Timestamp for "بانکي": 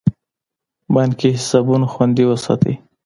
0.93-1.29